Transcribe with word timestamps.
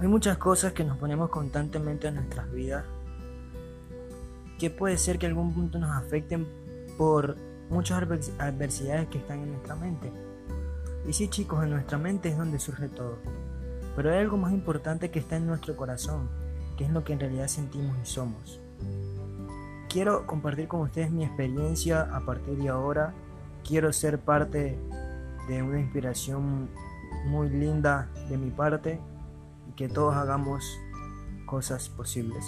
Hay 0.00 0.08
muchas 0.08 0.38
cosas 0.38 0.72
que 0.72 0.82
nos 0.82 0.96
ponemos 0.96 1.28
constantemente 1.28 2.08
en 2.08 2.14
nuestras 2.14 2.50
vidas 2.50 2.84
que 4.58 4.70
puede 4.70 4.96
ser 4.96 5.18
que 5.18 5.26
algún 5.26 5.52
punto 5.52 5.78
nos 5.78 5.90
afecten 5.90 6.48
por 6.96 7.36
muchas 7.68 8.02
adversidades 8.38 9.08
que 9.08 9.18
están 9.18 9.40
en 9.40 9.52
nuestra 9.52 9.76
mente. 9.76 10.10
Y 11.06 11.12
sí 11.12 11.28
chicos, 11.28 11.62
en 11.64 11.70
nuestra 11.70 11.98
mente 11.98 12.30
es 12.30 12.38
donde 12.38 12.58
surge 12.58 12.88
todo. 12.88 13.18
Pero 13.94 14.10
hay 14.10 14.18
algo 14.18 14.38
más 14.38 14.52
importante 14.52 15.10
que 15.10 15.18
está 15.18 15.36
en 15.36 15.46
nuestro 15.46 15.76
corazón, 15.76 16.30
que 16.78 16.84
es 16.84 16.90
lo 16.90 17.04
que 17.04 17.12
en 17.12 17.20
realidad 17.20 17.48
sentimos 17.48 17.94
y 18.02 18.06
somos. 18.06 18.58
Quiero 19.90 20.26
compartir 20.26 20.66
con 20.66 20.80
ustedes 20.80 21.10
mi 21.10 21.24
experiencia 21.24 22.02
a 22.02 22.20
partir 22.20 22.56
de 22.56 22.70
ahora. 22.70 23.12
Quiero 23.66 23.92
ser 23.92 24.18
parte 24.18 24.78
de 25.46 25.62
una 25.62 25.78
inspiración 25.78 26.70
muy 27.26 27.50
linda 27.50 28.08
de 28.30 28.38
mi 28.38 28.50
parte 28.50 28.98
que 29.80 29.88
todos 29.88 30.14
hagamos 30.14 30.78
cosas 31.46 31.88
posibles. 31.88 32.44